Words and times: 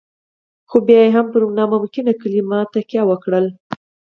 خو 0.69 0.77
بيا 0.87 1.01
يې 1.05 1.09
هم 1.15 1.25
پر 1.33 1.41
ناممکن 1.57 2.05
کلمه 2.21 2.59
تکيه 2.73 3.01
وکړه. 3.09 3.39